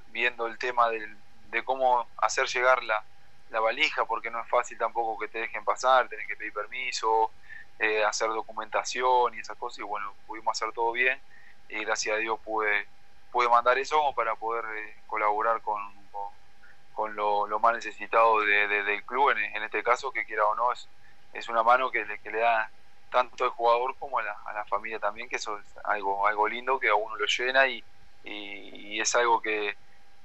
viendo 0.08 0.48
el 0.48 0.58
tema 0.58 0.90
del, 0.90 1.18
de 1.52 1.64
cómo 1.64 2.10
hacer 2.18 2.48
llegar 2.48 2.84
la, 2.84 3.04
la 3.50 3.60
valija 3.60 4.06
porque 4.06 4.30
no 4.30 4.42
es 4.42 4.48
fácil 4.48 4.78
tampoco 4.78 5.20
que 5.20 5.28
te 5.28 5.40
dejen 5.40 5.64
pasar, 5.64 6.08
tenés 6.08 6.28
que 6.28 6.36
pedir 6.36 6.54
permiso, 6.54 7.32
eh, 7.80 8.04
hacer 8.04 8.30
documentación 8.30 9.36
y 9.36 9.40
esas 9.40 9.58
cosas 9.58 9.80
y 9.80 9.84
bueno, 9.84 10.14
pudimos 10.28 10.58
hacer 10.58 10.74
todo 10.74 10.92
bien 10.92 11.20
y 11.70 11.84
gracias 11.84 12.16
a 12.16 12.20
Dios 12.20 12.40
pude, 12.40 12.88
pude 13.32 13.50
mandar 13.50 13.78
eso 13.78 14.14
para 14.16 14.36
poder 14.36 14.66
eh, 14.78 14.96
colaborar 15.08 15.62
con, 15.62 15.82
con, 16.94 17.16
lo, 17.16 17.48
lo, 17.48 17.60
más 17.60 17.76
necesitado 17.76 18.42
de, 18.42 18.68
del 18.68 19.04
club, 19.04 19.32
en, 19.32 19.64
este 19.64 19.84
caso 19.84 20.12
que 20.12 20.26
quiera 20.26 20.46
o 20.46 20.56
no, 20.56 20.72
es, 20.72 20.88
es 21.34 21.50
una 21.50 21.62
mano 21.62 21.92
que 21.92 22.06
le, 22.06 22.20
que 22.20 22.32
le 22.32 22.40
da 22.40 22.70
tanto 23.12 23.44
al 23.44 23.50
jugador 23.52 23.96
como 23.98 24.20
a 24.20 24.24
la, 24.24 24.38
a 24.46 24.54
la 24.54 24.66
familia 24.66 25.00
también, 25.00 25.28
que 25.28 25.36
eso 25.36 25.58
es 25.60 25.66
algo, 25.84 26.26
algo 26.26 26.48
lindo 26.48 26.80
que 26.80 26.90
a 26.90 26.96
uno 26.96 27.16
lo 27.16 27.26
llena 27.26 27.68
y, 27.68 27.84
y 28.24 29.00
es 29.00 29.14
algo 29.16 29.42
que, 29.42 29.76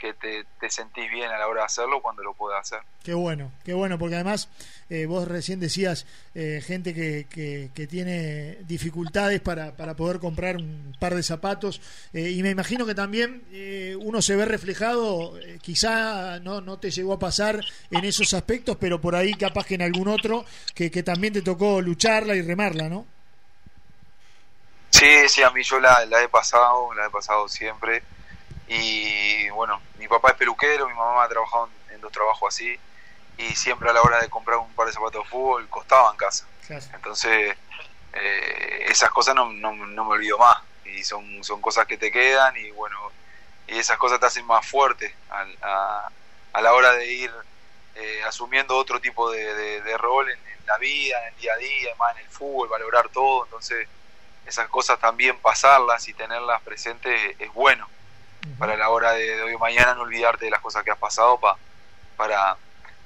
que 0.00 0.14
te, 0.14 0.70
sentís 0.70 1.10
bien 1.10 1.30
a 1.30 1.38
la 1.38 1.46
hora 1.46 1.60
de 1.60 1.66
hacerlo 1.66 2.00
cuando 2.00 2.22
lo 2.22 2.32
puedas 2.32 2.60
hacer. 2.60 2.80
Qué 3.04 3.12
bueno, 3.12 3.52
qué 3.64 3.74
bueno, 3.74 3.98
porque 3.98 4.14
además 4.14 4.48
eh, 4.88 5.06
vos 5.06 5.28
recién 5.28 5.60
decías 5.60 6.06
eh, 6.34 6.62
gente 6.64 6.94
que, 6.94 7.26
que, 7.28 7.86
tiene 7.86 8.58
dificultades 8.62 9.40
para, 9.40 9.76
para 9.76 9.94
poder 9.94 10.18
comprar 10.18 10.56
un 10.56 10.96
par 10.98 11.14
de 11.14 11.22
zapatos 11.22 11.80
eh, 12.12 12.30
y 12.30 12.42
me 12.42 12.50
imagino 12.50 12.86
que 12.86 12.94
también 12.94 13.42
uno 14.00 14.22
se 14.22 14.36
ve 14.36 14.44
reflejado, 14.44 15.34
quizá 15.60 16.38
no, 16.40 16.60
no 16.60 16.78
te 16.78 16.90
llegó 16.90 17.12
a 17.12 17.18
pasar 17.18 17.60
en 17.90 18.04
esos 18.04 18.32
aspectos, 18.32 18.76
pero 18.80 19.00
por 19.00 19.14
ahí 19.14 19.34
capaz 19.34 19.66
que 19.66 19.74
en 19.74 19.82
algún 19.82 20.08
otro 20.08 20.44
que, 20.74 20.90
que 20.90 21.02
también 21.02 21.32
te 21.32 21.42
tocó 21.42 21.80
lucharla 21.80 22.34
y 22.34 22.42
remarla, 22.42 22.88
¿no? 22.88 23.06
Sí, 24.90 25.28
sí, 25.28 25.42
a 25.42 25.50
mí 25.50 25.62
yo 25.62 25.80
la, 25.80 26.04
la 26.06 26.22
he 26.22 26.28
pasado, 26.28 26.92
la 26.94 27.06
he 27.06 27.10
pasado 27.10 27.48
siempre 27.48 28.02
y 28.70 29.50
bueno, 29.50 29.80
mi 29.98 30.06
papá 30.06 30.30
es 30.30 30.36
peluquero, 30.36 30.88
mi 30.88 30.94
mamá 30.94 31.24
ha 31.24 31.28
trabajado 31.28 31.68
en, 31.90 32.00
dos 32.00 32.12
trabajos 32.12 32.54
así 32.54 32.78
y 33.36 33.54
siempre 33.54 33.90
a 33.90 33.92
la 33.92 34.00
hora 34.00 34.20
de 34.20 34.30
comprar 34.30 34.58
un 34.58 34.72
par 34.74 34.86
de 34.86 34.92
zapatos 34.92 35.24
de 35.24 35.28
fútbol 35.28 35.68
costaba 35.68 36.10
en 36.10 36.16
casa. 36.16 36.46
Entonces, 36.94 37.56
eh, 38.12 38.86
esas 38.88 39.10
cosas 39.10 39.34
no, 39.34 39.50
no, 39.52 39.74
me 39.74 40.12
olvido 40.12 40.38
más. 40.38 40.56
Y 40.84 41.02
son, 41.04 41.42
son 41.42 41.60
cosas 41.60 41.86
que 41.86 41.96
te 41.98 42.10
quedan 42.12 42.56
y 42.56 42.70
bueno, 42.70 42.96
y 43.66 43.78
esas 43.78 43.98
cosas 43.98 44.20
te 44.20 44.26
hacen 44.26 44.46
más 44.46 44.66
fuerte 44.66 45.14
a, 45.30 46.08
a 46.52 46.60
la 46.60 46.72
hora 46.72 46.92
de 46.92 47.06
ir 47.06 47.30
eh, 47.96 48.22
asumiendo 48.24 48.76
otro 48.76 49.00
tipo 49.00 49.30
de, 49.30 49.82
de, 49.82 49.98
rol 49.98 50.30
en, 50.30 50.38
la 50.66 50.78
vida, 50.78 51.18
en 51.26 51.34
el 51.34 51.40
día 51.40 51.52
a 51.52 51.56
día, 51.56 51.94
más 51.98 52.16
en 52.16 52.22
el 52.22 52.30
fútbol, 52.30 52.68
valorar 52.68 53.08
todo, 53.08 53.44
entonces 53.44 53.88
esas 54.46 54.68
cosas 54.68 55.00
también 55.00 55.36
pasarlas 55.38 56.06
y 56.08 56.14
tenerlas 56.14 56.62
presentes 56.62 57.34
es 57.38 57.52
bueno 57.52 57.88
para 58.58 58.76
la 58.76 58.90
hora 58.90 59.12
de, 59.12 59.42
hoy 59.42 59.54
o 59.54 59.58
mañana 59.58 59.94
no 59.94 60.02
olvidarte 60.02 60.46
de 60.46 60.50
las 60.50 60.60
cosas 60.60 60.82
que 60.82 60.90
has 60.90 60.98
pasado 60.98 61.38
pa, 61.38 61.56
para, 62.16 62.56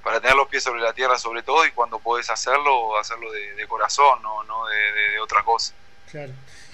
para 0.02 0.20
tener 0.20 0.36
los 0.36 0.48
pies 0.48 0.62
sobre 0.62 0.80
la 0.80 0.92
tierra 0.92 1.18
sobre 1.18 1.42
todo 1.42 1.66
y 1.66 1.72
cuando 1.72 1.98
podés 1.98 2.30
hacerlo, 2.30 2.98
hacerlo 2.98 3.30
de, 3.32 3.66
corazón, 3.66 4.22
no, 4.22 4.44
no 4.44 4.66
de, 4.66 5.18
otra 5.20 5.42
cosa. 5.42 5.72
Claro. 6.10 6.32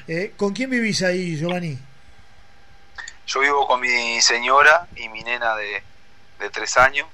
Eh, 0.08 0.32
¿Con 0.36 0.52
quién 0.52 0.70
vivís 0.70 1.02
ahí, 1.02 1.36
Giovanni? 1.36 1.78
Yo 3.26 3.40
vivo 3.40 3.66
con 3.66 3.80
mi 3.80 4.20
señora 4.20 4.88
y 4.96 5.08
mi 5.08 5.22
nena 5.22 5.54
de, 5.56 5.82
tres 6.52 6.76
años 6.78 7.06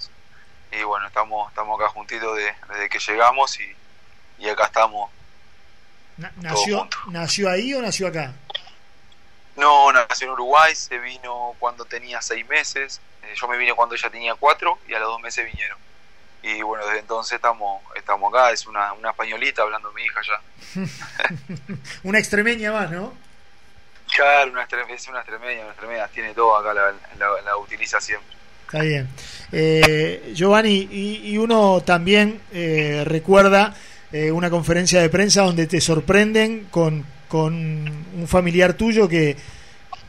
y 0.71 0.83
bueno, 0.85 1.07
estamos, 1.09 1.49
estamos 1.49 1.81
acá 1.81 1.91
juntitos 1.91 2.37
desde 2.37 2.89
que 2.89 2.99
llegamos 2.99 3.59
y, 3.61 3.77
y 4.39 4.49
acá 4.49 4.67
estamos. 4.67 5.11
nació, 6.37 6.89
¿Nació 7.09 7.51
ahí 7.51 7.75
o 7.75 7.83
nació 7.83 8.07
acá? 8.09 8.35
No, 9.57 9.93
nació 9.93 10.27
en 10.27 10.33
Uruguay, 10.35 10.75
se 10.75 10.99
vino 10.99 11.55
cuando 11.59 11.85
tenía 11.85 12.21
seis 12.21 12.47
meses, 12.47 13.01
eh, 13.23 13.35
yo 13.35 13.49
me 13.49 13.57
vine 13.57 13.75
cuando 13.75 13.95
ella 13.95 14.11
tenía 14.11 14.35
cuatro 14.35 14.79
y 14.89 14.95
a 14.95 14.99
los 14.99 15.09
dos 15.09 15.21
meses 15.21 15.45
vinieron. 15.47 15.79
Y 16.43 16.63
bueno, 16.63 16.87
desde 16.87 17.01
entonces 17.01 17.37
estamos, 17.37 17.83
estamos 17.97 18.33
acá, 18.33 18.53
es 18.53 18.67
una, 18.67 18.93
una 18.93 19.11
españolita 19.11 19.63
hablando 19.63 19.93
mi 19.93 20.03
hija 20.03 20.21
ya. 20.23 20.83
una 22.05 22.19
extremeña 22.19 22.73
más, 22.73 22.91
¿no? 22.91 23.13
Claro, 24.15 24.53
una 24.53 24.63
es 24.63 25.09
una 25.09 25.21
extremeña, 25.21 25.63
una 25.63 25.71
extremeña, 25.71 26.09
tiene 26.09 26.33
todo 26.35 26.57
acá, 26.57 26.73
la, 26.73 27.57
utiliza 27.57 28.01
siempre. 28.01 28.37
Está 28.65 28.83
bien. 28.83 29.09
Eh, 29.53 30.33
Giovanni, 30.35 30.89
y, 30.91 31.37
uno 31.39 31.83
también 31.85 32.41
eh, 32.53 33.03
recuerda 33.05 33.75
eh, 34.13 34.31
una 34.31 34.51
conferencia 34.51 35.01
de 35.01 35.09
prensa 35.09 35.43
donde 35.43 35.67
te 35.67 35.81
sorprenden 35.81 36.67
con, 36.71 37.05
con 37.29 37.55
un 37.55 38.29
familiar 38.29 38.75
tuyo 38.75 39.09
que, 39.09 39.37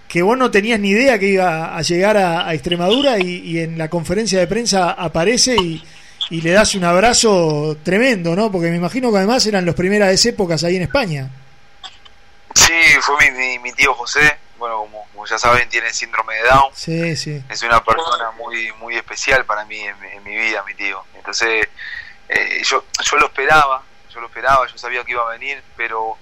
que 0.07 0.21
vos 0.21 0.37
no 0.37 0.49
tenías 0.51 0.79
ni 0.79 0.89
idea 0.89 1.19
que 1.19 1.27
iba 1.27 1.75
a 1.75 1.81
llegar 1.81 2.17
a, 2.17 2.53
Extremadura 2.53 3.19
y, 3.19 3.59
en 3.59 3.77
la 3.77 3.89
conferencia 3.89 4.39
de 4.39 4.47
prensa 4.47 4.91
aparece 4.91 5.55
y, 5.55 5.83
y, 6.29 6.41
le 6.41 6.51
das 6.51 6.75
un 6.75 6.83
abrazo 6.83 7.77
tremendo, 7.83 8.35
¿no? 8.35 8.51
Porque 8.51 8.69
me 8.69 8.77
imagino 8.77 9.11
que 9.11 9.17
además 9.17 9.45
eran 9.45 9.65
las 9.65 9.75
primeras 9.75 10.25
épocas 10.25 10.63
ahí 10.63 10.77
en 10.77 10.83
España. 10.83 11.29
Sí, 12.53 12.73
fue 13.01 13.31
mi, 13.31 13.59
mi, 13.59 13.71
tío 13.73 13.93
José, 13.93 14.37
bueno, 14.57 14.87
como, 15.13 15.25
ya 15.25 15.37
saben, 15.37 15.67
tiene 15.69 15.93
síndrome 15.93 16.35
de 16.35 16.43
Down. 16.43 16.71
Sí, 16.73 17.15
sí. 17.15 17.43
Es 17.49 17.61
una 17.63 17.83
persona 17.83 18.31
muy 18.31 18.71
muy 18.73 18.95
especial 18.95 19.45
para 19.45 19.65
mí 19.65 19.79
en, 19.79 20.23
mi 20.23 20.35
vida, 20.35 20.63
mi 20.65 20.73
tío. 20.73 21.03
Entonces, 21.15 21.67
eh, 22.29 22.61
yo, 22.63 22.85
yo 23.03 23.17
lo 23.17 23.27
esperaba, 23.27 23.83
yo 24.13 24.21
lo 24.21 24.27
esperaba, 24.27 24.65
yo 24.67 24.77
sabía 24.77 25.03
que 25.03 25.11
iba 25.11 25.23
a 25.23 25.31
venir, 25.33 25.61
pero 25.75 26.17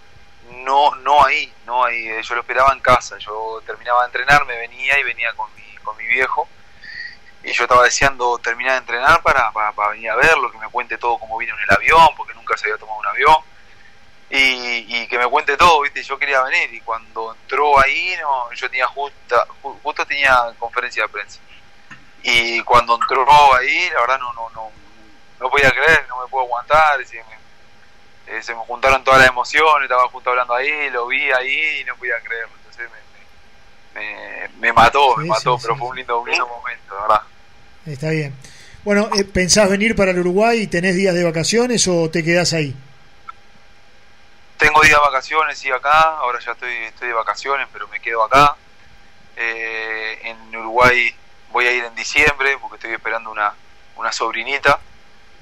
no 0.52 0.96
no 0.96 1.26
ahí, 1.26 1.52
no 1.66 1.84
ahí. 1.84 2.08
Eh, 2.08 2.22
yo 2.24 2.36
lo 2.36 2.42
esperaba 2.42 2.74
en 2.74 2.80
casa. 2.80 3.18
Yo 3.18 3.62
terminaba 3.66 4.02
de 4.02 4.08
entrenar, 4.08 4.46
me 4.46 4.58
venía 4.58 5.00
y 5.00 5.04
venía 5.04 5.34
con 5.34 5.54
mi, 5.56 5.76
con 5.84 5.96
mi 5.98 6.06
viejo. 6.06 6.48
Y 7.44 7.52
yo 7.54 7.64
estaba 7.64 7.84
deseando 7.84 8.38
terminar 8.40 8.74
de 8.74 8.80
entrenar 8.80 9.22
para, 9.22 9.52
para, 9.52 9.90
venir 9.90 10.10
a 10.10 10.16
verlo, 10.16 10.52
que 10.52 10.58
me 10.58 10.70
cuente 10.70 10.98
todo 10.98 11.20
cómo 11.20 11.38
vino 11.38 11.54
en 11.56 11.62
el 11.62 11.76
avión, 11.76 12.10
porque 12.18 12.34
nunca 12.34 12.58
se 12.58 12.66
había 12.66 12.80
tomado 12.80 13.00
un 13.00 13.08
avión 13.08 13.36
y, 14.30 15.08
que 15.08 15.18
me 15.18 15.28
cuente 15.28 15.58
todo, 15.58 15.82
¿viste? 15.82 16.04
Yo 16.04 16.18
quería 16.18 16.42
venir 16.42 16.74
y 16.74 16.82
cuando 16.82 17.34
entró 17.34 17.80
ahí, 17.80 18.16
no, 18.22 18.52
yo 18.54 18.70
tenía 18.70 18.88
justa, 18.88 19.46
justo 19.62 20.06
tenía 20.06 20.54
conferencia 20.58 21.04
de 21.04 21.10
prensa. 21.10 21.40
Y 22.24 22.62
cuando 22.62 22.96
entró 22.96 23.56
ahí, 23.56 23.90
la 23.92 24.02
verdad 24.02 24.20
no, 24.20 24.34
no, 24.34 24.50
no, 24.50 24.72
no 25.40 25.50
podía 25.50 25.72
creer, 25.72 26.06
no 26.10 26.22
me 26.22 26.28
puedo 26.28 26.46
aguantar, 26.46 27.06
se 27.06 27.18
me, 27.18 27.45
eh, 28.28 28.42
se 28.42 28.54
me 28.54 28.62
juntaron 28.62 29.04
todas 29.04 29.20
las 29.20 29.30
emociones, 29.30 29.84
estaba 29.84 30.08
justo 30.10 30.30
hablando 30.30 30.54
ahí, 30.56 30.90
lo 30.90 31.08
vi 31.08 31.32
ahí 31.32 31.82
y 31.82 31.84
no 31.86 31.96
podía 31.96 32.20
creerlo. 32.24 32.54
Entonces 32.58 32.90
me, 33.94 34.50
me, 34.60 34.74
mató, 34.74 35.16
me 35.18 35.26
mató, 35.26 35.58
pero 35.62 35.76
fue 35.76 35.90
un 35.90 35.96
lindo, 35.96 36.20
un 36.20 36.30
lindo 36.30 36.48
momento, 36.48 36.96
verdad. 37.02 37.22
Está 37.86 38.10
bien. 38.10 38.34
Bueno, 38.84 39.10
eh, 39.16 39.24
¿pensás 39.24 39.70
venir 39.70 39.96
para 39.96 40.12
el 40.12 40.20
Uruguay 40.20 40.62
y 40.62 40.68
tenés 40.68 40.96
días 40.96 41.14
de 41.14 41.24
vacaciones 41.24 41.88
o 41.88 42.10
te 42.10 42.24
quedás 42.24 42.54
ahí? 42.54 42.76
Tengo 44.58 44.82
días 44.82 44.94
de 44.94 45.02
vacaciones, 45.02 45.58
sí, 45.58 45.72
acá. 45.72 46.18
Ahora 46.18 46.40
ya 46.40 46.52
estoy, 46.52 46.74
estoy 46.86 47.10
de 47.10 47.14
vacaciones, 47.14 47.68
pero 47.72 47.88
me 47.88 48.00
quedo 48.00 48.24
acá. 48.24 48.56
Eh, 49.36 50.20
en 50.24 50.56
Uruguay 50.56 51.14
voy 51.52 51.68
a 51.68 51.72
ir 51.72 51.84
en 51.84 51.96
diciembre 51.96 52.58
porque 52.62 52.76
estoy 52.76 52.92
esperando 52.94 53.32
una, 53.32 53.54
una 53.98 54.12
sobrinita. 54.12 54.80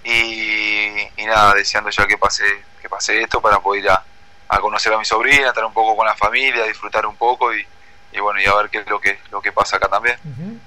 Y, 0.04 1.26
nada, 1.26 1.54
deseando 1.54 1.90
ya 1.90 2.06
que 2.06 2.18
pase, 2.18 2.44
que 2.82 2.90
pase 2.90 3.22
esto 3.22 3.42
para 3.42 3.60
poder 3.60 3.84
ir 3.84 3.90
a, 3.90 4.04
conocer 4.60 4.94
a 4.94 5.00
mi 5.00 5.06
sobrina, 5.06 5.48
estar 5.48 5.66
un 5.66 5.74
poco 5.74 5.96
con 5.96 6.06
la 6.06 6.16
familia, 6.16 6.66
disfrutar 6.66 7.06
un 7.08 7.16
poco 7.16 7.54
y, 7.56 7.66
bueno, 8.20 8.40
y 8.40 8.46
a 8.46 8.54
ver 8.56 8.70
qué 8.70 8.80
es 8.80 8.88
lo 8.88 9.00
que, 9.00 9.20
lo 9.32 9.42
que 9.42 9.52
pasa 9.52 9.78
acá 9.78 9.88
también. 9.88 10.18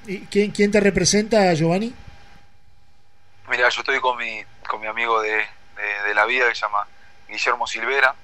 ¿Y 0.07 0.27
quién, 0.27 0.51
quién 0.51 0.73
te 0.73 0.81
representa, 0.81 1.55
Giovanni? 1.55 1.95
Mira, 3.49 3.69
yo 3.69 3.81
estoy 3.81 4.01
con 4.01 4.17
mi, 4.17 4.43
con 4.69 4.81
mi 4.81 4.89
amigo 4.89 5.23
de, 5.23 5.47
de 6.07 6.15
la 6.15 6.25
vida 6.25 6.49
que 6.49 6.55
se 6.55 6.63
llama 6.63 6.87
Guillermo 7.29 7.67
Silvera 7.67 8.15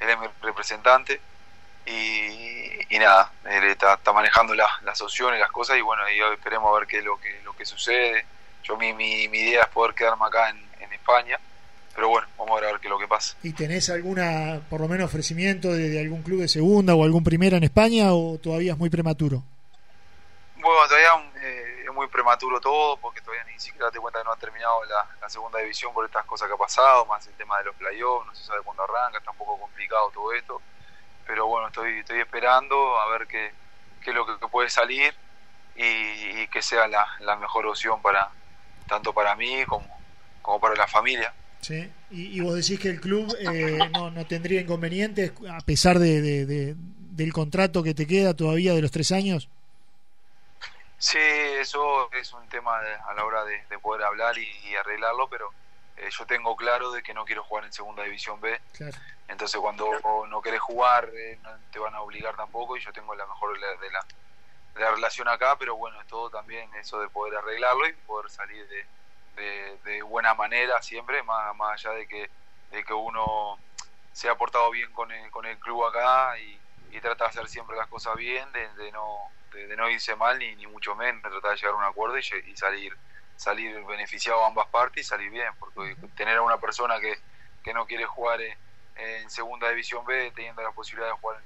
él 0.00 0.08
es 0.08 0.18
mi 0.18 0.26
representante 0.42 1.20
y, 1.86 2.98
nada, 2.98 3.32
él 3.44 3.64
está, 3.64 3.98
manejando 4.12 4.54
las 4.54 5.00
opciones, 5.00 5.38
las 5.38 5.50
cosas 5.50 5.76
y 5.76 5.80
bueno, 5.80 6.02
y 6.10 6.20
esperemos 6.34 6.70
a 6.70 6.78
ver 6.78 6.88
qué 6.88 6.98
es 6.98 7.04
lo 7.04 7.18
que, 7.20 7.40
lo 7.44 7.54
que 7.54 7.64
sucede. 7.64 8.26
Yo 8.62 8.76
mi, 8.76 8.92
mi, 8.92 9.24
idea 9.24 9.62
es 9.62 9.68
poder 9.68 9.94
quedarme 9.94 10.26
acá 10.26 10.50
en, 10.50 10.70
España, 10.92 11.40
pero 11.94 12.08
bueno, 12.08 12.28
vamos 12.36 12.60
a 12.60 12.66
ver, 12.66 12.78
qué 12.78 12.86
es 12.86 12.90
lo 12.90 12.98
que 12.98 13.08
pasa. 13.08 13.36
¿Y 13.42 13.52
tenés 13.52 13.90
alguna, 13.90 14.60
por 14.68 14.80
lo 14.80 14.86
menos, 14.86 15.06
ofrecimiento 15.06 15.72
de, 15.72 15.98
algún 15.98 16.22
club 16.22 16.40
de 16.40 16.48
segunda 16.48 16.94
o 16.94 17.04
algún 17.04 17.24
primera 17.24 17.56
en 17.56 17.64
España 17.64 18.12
o 18.12 18.38
todavía 18.38 18.72
es 18.72 18.78
muy 18.78 18.90
prematuro? 18.90 19.42
Bueno, 20.56 20.78
todavía 20.86 21.30
eh, 21.42 21.84
es 21.86 21.92
muy 21.92 22.06
prematuro 22.08 22.60
todo 22.60 22.96
porque 22.98 23.20
todavía 23.22 23.44
ni 23.44 23.58
siquiera 23.58 23.90
te 23.90 23.98
cuenta 23.98 24.20
que 24.20 24.24
no 24.24 24.32
ha 24.32 24.36
terminado 24.36 24.84
la, 24.84 25.28
segunda 25.28 25.60
división 25.60 25.94
por 25.94 26.04
estas 26.04 26.24
cosas 26.26 26.48
que 26.48 26.54
ha 26.54 26.58
pasado, 26.58 27.06
más 27.06 27.26
el 27.26 27.34
tema 27.34 27.58
de 27.58 27.64
los 27.64 27.76
playoffs, 27.76 28.26
no 28.26 28.34
se 28.34 28.44
sabe 28.44 28.62
cuándo 28.62 28.82
arranca, 28.82 29.18
está 29.18 29.30
un 29.30 29.36
poco 29.36 29.58
complicado 29.58 30.10
todo 30.12 30.32
esto, 30.32 30.60
pero 31.24 31.46
bueno, 31.46 31.68
estoy, 31.68 32.00
estoy 32.00 32.20
esperando 32.20 32.98
a 32.98 33.08
ver 33.10 33.28
qué, 33.28 33.52
qué 34.02 34.10
es 34.10 34.16
lo 34.16 34.26
que, 34.26 34.48
puede 34.48 34.68
salir 34.68 35.14
y, 35.76 36.48
que 36.48 36.62
sea 36.62 36.88
la, 36.88 37.06
la, 37.20 37.36
mejor 37.36 37.66
opción 37.66 38.02
para 38.02 38.28
tanto 38.90 39.14
para 39.14 39.36
mí 39.36 39.64
como, 39.66 39.86
como 40.42 40.60
para 40.60 40.74
la 40.74 40.86
familia. 40.86 41.32
Sí, 41.60 41.90
y, 42.10 42.40
vos 42.40 42.56
decís 42.56 42.80
que 42.80 42.88
el 42.88 43.00
club 43.00 43.34
eh, 43.38 43.78
no, 43.92 44.10
no, 44.10 44.26
tendría 44.26 44.60
inconvenientes 44.62 45.32
a 45.48 45.60
pesar 45.60 45.98
de, 45.98 46.74
del 46.74 47.32
contrato 47.32 47.82
que 47.82 47.94
te 47.94 48.06
queda 48.06 48.34
todavía 48.34 48.74
de 48.74 48.82
los 48.82 48.90
tres 48.90 49.12
años. 49.12 49.48
Sí, 50.98 51.18
eso 51.18 52.10
es 52.12 52.32
un 52.32 52.46
tema 52.48 52.78
a 52.78 53.14
la 53.14 53.24
hora 53.24 53.44
de, 53.44 53.78
poder 53.78 54.04
hablar 54.04 54.36
y, 54.38 54.74
arreglarlo, 54.74 55.28
pero 55.28 55.50
eh, 55.96 56.08
yo 56.10 56.26
tengo 56.26 56.56
claro 56.56 56.90
de 56.92 57.02
que 57.02 57.14
no 57.14 57.24
quiero 57.24 57.44
jugar 57.44 57.64
en 57.64 57.72
Segunda 57.72 58.02
División 58.02 58.40
B. 58.40 58.58
Entonces 59.28 59.60
cuando 59.60 59.86
no 60.28 60.42
querés 60.42 60.60
jugar 60.60 61.08
eh, 61.14 61.38
no 61.42 61.50
te 61.70 61.78
van 61.78 61.94
a 61.94 62.00
obligar 62.00 62.34
tampoco 62.36 62.76
y 62.76 62.80
yo 62.80 62.92
tengo 62.92 63.14
la 63.14 63.26
mejor 63.26 63.54
de 63.54 63.60
la, 63.60 63.76
de 63.76 63.90
la 64.76 64.90
relación 64.92 65.28
acá, 65.28 65.56
pero 65.58 65.76
bueno, 65.76 66.00
es 66.00 66.06
todo 66.06 66.30
también 66.30 66.72
eso 66.74 67.00
de 67.00 67.08
poder 67.08 67.36
arreglarlo 67.36 67.88
y 67.88 67.92
poder 67.92 68.30
salir 68.30 68.66
de, 68.68 69.78
de, 69.84 70.02
buena 70.02 70.34
manera 70.34 70.80
siempre, 70.82 71.22
más, 71.22 71.54
más 71.56 71.72
allá 71.72 71.96
de 71.96 72.06
que, 72.06 72.30
de 72.70 72.84
que 72.84 72.92
uno 72.92 73.58
se 74.12 74.28
ha 74.28 74.34
portado 74.34 74.70
bien 74.70 74.92
con 74.92 75.10
el, 75.10 75.30
con 75.30 75.46
el 75.46 75.58
club 75.58 75.84
acá 75.86 76.38
y, 76.38 76.58
y 76.90 77.00
trata 77.00 77.24
de 77.24 77.30
hacer 77.30 77.48
siempre 77.48 77.76
las 77.76 77.88
cosas 77.88 78.16
bien, 78.16 78.50
de 78.52 78.92
no 78.92 79.30
de, 79.52 79.76
no 79.76 79.88
irse 79.88 80.14
mal 80.16 80.38
ni, 80.38 80.54
ni 80.56 80.66
mucho 80.66 80.94
menos, 80.94 81.22
tratar 81.22 81.50
de 81.52 81.56
llegar 81.56 81.74
a 81.74 81.78
un 81.78 81.84
acuerdo 81.84 82.18
y, 82.18 82.22
salir 82.56 82.96
salir 83.36 83.82
beneficiado 83.86 84.44
a 84.44 84.48
ambas 84.48 84.66
partes 84.68 85.06
y 85.06 85.08
salir 85.08 85.30
bien, 85.30 85.48
porque 85.58 85.96
tener 86.14 86.36
a 86.36 86.42
una 86.42 86.58
persona 86.58 87.00
que, 87.00 87.18
que 87.64 87.72
no 87.72 87.86
quiere 87.86 88.04
jugar 88.04 88.38
en, 88.42 89.30
segunda 89.30 89.70
división 89.70 90.04
B 90.04 90.30
teniendo 90.34 90.60
la 90.60 90.72
posibilidad 90.72 91.08
de 91.08 91.18
jugar 91.18 91.40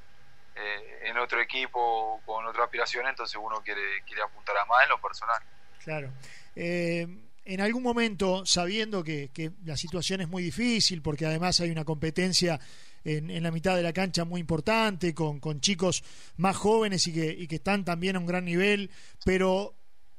eh, 0.56 1.08
en 1.08 1.18
otro 1.18 1.40
equipo 1.40 2.20
con 2.24 2.46
otra 2.46 2.64
aspiración, 2.64 3.06
entonces 3.06 3.38
uno 3.42 3.60
quiere, 3.62 4.02
quiere 4.06 4.22
apuntar 4.22 4.56
a 4.56 4.64
más 4.64 4.84
en 4.84 4.88
lo 4.90 5.00
personal. 5.00 5.42
Claro. 5.82 6.12
Eh, 6.56 7.06
en 7.44 7.60
algún 7.60 7.82
momento, 7.82 8.46
sabiendo 8.46 9.04
que, 9.04 9.30
que 9.32 9.52
la 9.64 9.76
situación 9.76 10.20
es 10.22 10.28
muy 10.28 10.42
difícil, 10.42 11.02
porque 11.02 11.26
además 11.26 11.60
hay 11.60 11.70
una 11.70 11.84
competencia 11.84 12.58
en, 13.04 13.42
la 13.42 13.50
mitad 13.50 13.76
de 13.76 13.82
la 13.82 13.92
cancha 13.92 14.24
muy 14.24 14.40
importante, 14.40 15.14
con, 15.14 15.40
con 15.40 15.60
chicos 15.60 16.02
más 16.36 16.56
jóvenes 16.56 17.06
y 17.06 17.12
que, 17.12 17.26
y 17.26 17.46
que 17.46 17.56
están 17.56 17.84
también 17.84 18.16
a 18.16 18.18
un 18.18 18.26
gran 18.26 18.44
nivel, 18.44 18.90
pero 19.24 19.74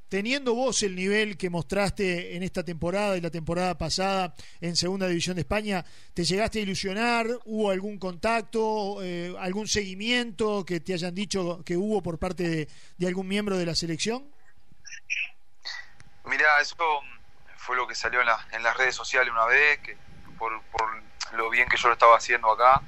teniendo 0.09 0.53
vos 0.53 0.83
el 0.83 0.95
nivel 0.95 1.38
que 1.38 1.50
mostraste 1.50 2.35
en 2.35 2.43
esta 2.43 2.63
temporada 2.63 3.17
y 3.17 3.21
la 3.21 3.31
temporada 3.31 3.77
pasada 3.77 4.33
en 4.62 4.75
Segunda 4.75 5.07
División 5.07 5.35
de 5.35 5.41
España, 5.41 5.83
¿te 6.13 6.24
llegaste 6.24 6.59
a 6.59 6.62
ilusionar? 6.62 7.27
¿Hubo 7.45 7.71
algún 7.71 7.97
contacto, 7.97 9.01
eh, 9.03 9.35
algún 9.39 9.67
seguimiento 9.67 10.65
que 10.65 10.79
te 10.79 10.93
hayan 10.93 11.15
dicho 11.15 11.63
que 11.65 11.75
hubo 11.75 12.01
por 12.01 12.19
parte 12.19 12.67
de, 12.97 13.07
algún 13.07 13.27
miembro 13.27 13.57
de 13.57 13.65
la 13.65 13.75
selección? 13.75 14.31
Mirá, 16.25 16.45
eso 16.62 16.75
fue 17.57 17.75
lo 17.75 17.88
que 17.88 17.95
salió 17.95 18.21
en, 18.21 18.27
en 18.51 18.63
las 18.63 18.77
redes 18.77 18.95
sociales 18.95 19.31
una 19.31 19.45
vez, 19.45 19.79
que 19.79 19.97
por, 20.38 20.62
por, 20.63 21.03
lo 21.33 21.50
bien 21.50 21.67
que 21.67 21.77
yo 21.77 21.88
lo 21.88 21.93
estaba 21.93 22.17
haciendo 22.17 22.51
acá. 22.51 22.81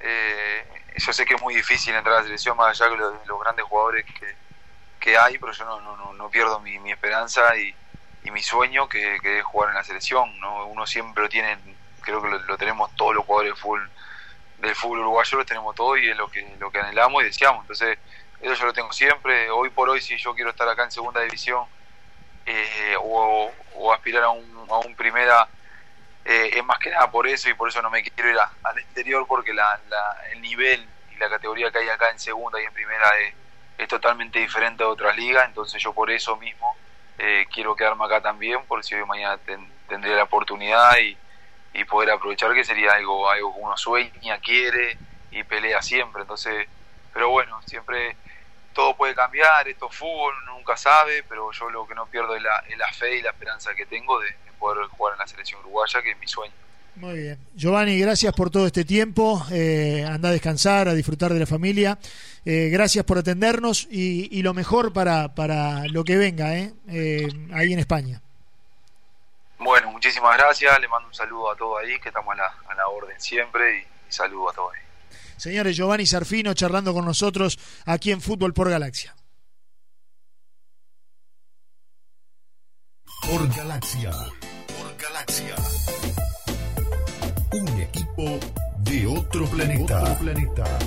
Eh, 0.00 0.66
yo 0.96 1.12
sé 1.12 1.24
que 1.24 1.34
es 1.34 1.40
muy 1.40 1.54
difícil 1.54 1.94
entrar 1.94 2.16
a 2.16 2.18
la 2.18 2.24
selección 2.24 2.56
más 2.56 2.80
allá 2.80 2.90
de 2.90 2.96
los, 2.96 3.26
los 3.26 3.40
grandes 3.40 3.64
jugadores 3.64 4.04
que, 4.04 4.41
que, 5.02 5.18
hay, 5.18 5.36
pero 5.36 5.52
yo 5.52 5.64
no, 5.64 5.80
no, 5.80 6.12
no 6.14 6.30
pierdo 6.30 6.60
mi, 6.60 6.78
mi 6.78 6.92
esperanza 6.92 7.56
y, 7.56 7.74
mi 8.30 8.42
sueño 8.42 8.88
que, 8.88 9.18
que, 9.20 9.40
es 9.40 9.44
jugar 9.44 9.70
en 9.70 9.74
la 9.74 9.84
selección. 9.84 10.38
¿no? 10.40 10.66
Uno 10.66 10.86
siempre 10.86 11.24
lo 11.24 11.28
tiene, 11.28 11.58
creo 12.00 12.22
que 12.22 12.28
lo, 12.30 12.56
tenemos 12.56 12.94
todos 12.94 13.16
los 13.16 13.26
jugadores 13.26 13.58
full, 13.58 13.80
del 14.58 14.76
fútbol 14.76 15.00
uruguayo, 15.00 15.38
lo 15.38 15.44
tenemos 15.44 15.74
todo 15.74 15.96
y 15.96 16.08
es 16.08 16.16
lo 16.16 16.30
que, 16.30 16.56
lo 16.60 16.70
que 16.70 16.78
anhelamos 16.78 17.22
y 17.22 17.26
deseamos. 17.26 17.62
Entonces, 17.62 17.98
eso 18.40 18.54
yo 18.54 18.66
lo 18.66 18.72
tengo 18.72 18.92
siempre. 18.92 19.50
Hoy 19.50 19.70
por 19.70 19.88
hoy, 19.88 20.00
si 20.00 20.16
yo 20.16 20.34
quiero 20.34 20.50
estar 20.50 20.68
acá 20.68 20.84
en 20.84 20.92
segunda 20.92 21.20
división 21.20 21.66
eh, 22.46 22.94
o, 23.02 23.50
o, 23.74 23.92
aspirar 23.92 24.22
a 24.22 24.30
un, 24.30 24.66
a 24.70 24.78
un 24.78 24.94
primera, 24.94 25.48
eh, 26.24 26.50
es 26.54 26.64
más 26.64 26.78
que 26.78 26.90
nada 26.90 27.10
por 27.10 27.26
eso 27.26 27.50
y 27.50 27.54
por 27.54 27.68
eso 27.68 27.82
no 27.82 27.90
me 27.90 28.04
quiero 28.04 28.30
ir 28.30 28.38
a, 28.38 28.52
al 28.62 28.78
exterior 28.78 29.26
porque 29.26 29.52
la, 29.52 29.80
la, 29.88 30.16
el 30.30 30.40
nivel 30.40 30.88
y 31.12 31.16
la 31.16 31.28
categoría 31.28 31.72
que 31.72 31.78
hay 31.78 31.88
acá 31.88 32.08
en 32.10 32.20
segunda 32.20 32.62
y 32.62 32.64
en 32.64 32.72
primera 32.72 33.08
es, 33.18 33.34
es 33.82 33.88
totalmente 33.88 34.38
diferente 34.38 34.82
a 34.82 34.88
otras 34.88 35.16
ligas. 35.16 35.46
Entonces, 35.46 35.82
yo 35.82 35.92
por 35.92 36.10
eso 36.10 36.36
mismo 36.36 36.76
eh, 37.18 37.46
quiero 37.52 37.76
quedarme 37.76 38.04
acá 38.04 38.20
también, 38.20 38.60
porque 38.66 38.84
si 38.84 38.94
hoy 38.94 39.04
mañana 39.04 39.38
ten, 39.38 39.70
tendré 39.88 40.14
la 40.14 40.24
oportunidad 40.24 40.98
y, 40.98 41.16
y 41.74 41.84
poder 41.84 42.10
aprovechar 42.10 42.52
que 42.54 42.64
sería 42.64 42.92
algo, 42.92 43.28
algo 43.30 43.54
que 43.54 43.60
uno 43.60 43.76
sueña, 43.76 44.38
quiere 44.38 44.96
y 45.30 45.42
pelea 45.44 45.82
siempre. 45.82 46.22
Entonces, 46.22 46.68
pero 47.12 47.30
bueno, 47.30 47.60
siempre 47.62 48.16
todo 48.72 48.96
puede 48.96 49.14
cambiar, 49.14 49.68
esto 49.68 49.88
es 49.90 49.96
fútbol, 49.96 50.34
uno 50.42 50.52
nunca 50.54 50.76
sabe, 50.76 51.22
pero 51.24 51.50
yo 51.52 51.70
lo 51.70 51.86
que 51.86 51.94
no 51.94 52.06
pierdo 52.06 52.34
es 52.34 52.42
la, 52.42 52.58
es 52.68 52.78
la 52.78 52.90
fe 52.92 53.16
y 53.16 53.22
la 53.22 53.30
esperanza 53.30 53.74
que 53.74 53.86
tengo 53.86 54.18
de, 54.20 54.28
de, 54.28 54.52
poder 54.58 54.86
jugar 54.88 55.14
en 55.14 55.18
la 55.18 55.26
selección 55.26 55.60
uruguaya, 55.60 56.02
que 56.02 56.12
es 56.12 56.18
mi 56.18 56.26
sueño. 56.28 56.54
Muy 56.96 57.14
bien. 57.18 57.38
Giovanni, 57.54 57.98
gracias 57.98 58.34
por 58.34 58.50
todo 58.50 58.66
este 58.66 58.84
tiempo. 58.84 59.44
Eh, 59.50 60.04
anda 60.06 60.28
a 60.28 60.32
descansar, 60.32 60.88
a 60.88 60.94
disfrutar 60.94 61.32
de 61.32 61.40
la 61.40 61.46
familia. 61.46 61.98
Eh, 62.44 62.68
gracias 62.70 63.04
por 63.04 63.18
atendernos 63.18 63.88
y, 63.90 64.28
y, 64.36 64.42
lo 64.42 64.52
mejor 64.52 64.92
para, 64.92 65.34
para 65.34 65.86
lo 65.86 66.04
que 66.04 66.16
venga 66.16 66.56
¿eh? 66.56 66.74
eh 66.88 67.28
ahí 67.52 67.72
en 67.72 67.78
España. 67.78 68.20
Bueno, 69.58 69.90
muchísimas 69.90 70.36
gracias. 70.36 70.78
Le 70.80 70.88
mando 70.88 71.08
un 71.08 71.14
saludo 71.14 71.50
a 71.50 71.56
todos 71.56 71.82
ahí, 71.82 71.98
que 71.98 72.08
estamos 72.08 72.34
a 72.34 72.36
la, 72.36 72.54
a 72.68 72.74
la 72.74 72.88
orden 72.88 73.18
siempre. 73.20 73.78
Y, 73.78 73.80
y 73.80 74.12
saludo 74.12 74.50
a 74.50 74.52
todos 74.52 74.72
ahí. 74.74 74.82
Señores, 75.38 75.76
Giovanni 75.76 76.06
Sarfino 76.06 76.52
charlando 76.54 76.92
con 76.92 77.04
nosotros 77.04 77.58
aquí 77.86 78.12
en 78.12 78.20
Fútbol 78.20 78.52
por 78.52 78.68
Galaxia. 78.70 79.14
Por 83.22 83.48
Galaxia. 83.54 84.10
Por 84.10 84.96
Galaxia. 84.98 85.56
De 88.78 89.06
otro 89.06 89.46
otro 89.46 90.16
planeta. 90.20 90.78